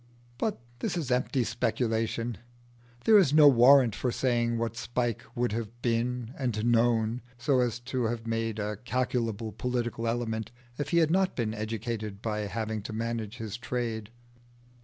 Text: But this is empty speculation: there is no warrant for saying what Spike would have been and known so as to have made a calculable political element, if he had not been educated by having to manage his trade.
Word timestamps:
But 0.39 0.59
this 0.79 0.97
is 0.97 1.11
empty 1.11 1.43
speculation: 1.43 2.39
there 3.05 3.19
is 3.19 3.33
no 3.33 3.47
warrant 3.47 3.93
for 3.93 4.11
saying 4.11 4.57
what 4.57 4.75
Spike 4.75 5.21
would 5.35 5.51
have 5.51 5.79
been 5.83 6.33
and 6.39 6.65
known 6.65 7.21
so 7.37 7.59
as 7.59 7.77
to 7.81 8.05
have 8.05 8.25
made 8.25 8.57
a 8.57 8.77
calculable 8.77 9.51
political 9.51 10.07
element, 10.07 10.49
if 10.79 10.89
he 10.89 10.97
had 10.97 11.11
not 11.11 11.35
been 11.35 11.53
educated 11.53 12.19
by 12.19 12.39
having 12.47 12.81
to 12.81 12.93
manage 12.93 13.37
his 13.37 13.57
trade. 13.57 14.09